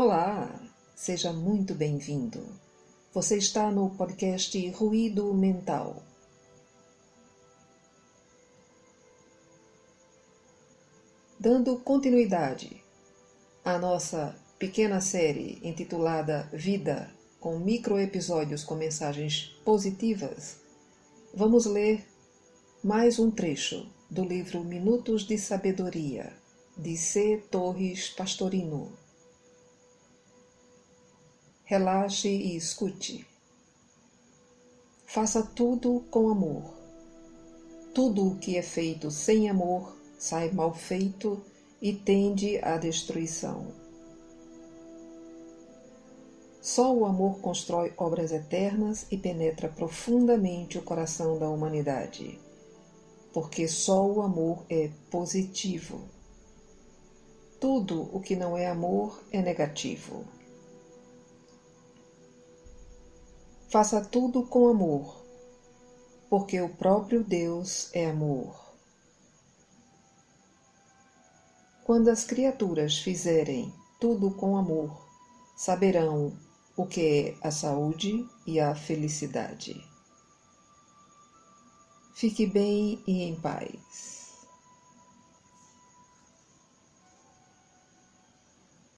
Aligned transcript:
Olá, 0.00 0.48
seja 0.94 1.32
muito 1.32 1.74
bem-vindo. 1.74 2.40
Você 3.12 3.36
está 3.36 3.68
no 3.68 3.90
podcast 3.90 4.70
Ruído 4.70 5.34
Mental. 5.34 6.04
Dando 11.36 11.80
continuidade 11.80 12.80
à 13.64 13.76
nossa 13.76 14.36
pequena 14.56 15.00
série 15.00 15.58
intitulada 15.64 16.48
Vida, 16.52 17.10
com 17.40 17.58
microepisódios 17.58 18.62
com 18.62 18.76
mensagens 18.76 19.46
positivas, 19.64 20.60
vamos 21.34 21.66
ler 21.66 22.06
mais 22.84 23.18
um 23.18 23.32
trecho 23.32 23.84
do 24.08 24.22
livro 24.22 24.62
Minutos 24.62 25.26
de 25.26 25.36
Sabedoria, 25.36 26.32
de 26.76 26.96
C. 26.96 27.42
Torres 27.50 28.10
Pastorino. 28.10 29.07
Relaxe 31.68 32.28
e 32.28 32.56
escute. 32.56 33.26
Faça 35.04 35.42
tudo 35.42 36.02
com 36.10 36.30
amor. 36.30 36.74
Tudo 37.92 38.28
o 38.28 38.36
que 38.36 38.56
é 38.56 38.62
feito 38.62 39.10
sem 39.10 39.50
amor 39.50 39.94
sai 40.18 40.50
mal 40.50 40.72
feito 40.72 41.44
e 41.82 41.92
tende 41.92 42.58
à 42.64 42.78
destruição. 42.78 43.68
Só 46.62 46.94
o 46.94 47.04
amor 47.04 47.40
constrói 47.40 47.92
obras 47.96 48.32
eternas 48.32 49.06
e 49.10 49.18
penetra 49.18 49.68
profundamente 49.68 50.78
o 50.78 50.82
coração 50.82 51.38
da 51.38 51.48
humanidade 51.48 52.38
porque 53.32 53.68
só 53.68 54.04
o 54.06 54.22
amor 54.22 54.64
é 54.68 54.90
positivo. 55.10 56.00
Tudo 57.60 58.08
o 58.12 58.20
que 58.20 58.34
não 58.34 58.56
é 58.56 58.66
amor 58.66 59.22
é 59.30 59.42
negativo. 59.42 60.24
Faça 63.70 64.02
tudo 64.02 64.46
com 64.46 64.66
amor, 64.68 65.22
porque 66.30 66.58
o 66.58 66.74
próprio 66.74 67.22
Deus 67.22 67.90
é 67.92 68.08
amor. 68.08 68.58
Quando 71.84 72.08
as 72.08 72.24
criaturas 72.24 72.98
fizerem 72.98 73.70
tudo 74.00 74.30
com 74.30 74.56
amor, 74.56 75.06
saberão 75.54 76.32
o 76.78 76.86
que 76.86 77.36
é 77.42 77.46
a 77.46 77.50
saúde 77.50 78.26
e 78.46 78.58
a 78.58 78.74
felicidade. 78.74 79.78
Fique 82.14 82.46
bem 82.46 83.02
e 83.06 83.22
em 83.22 83.38
paz. 83.38 84.17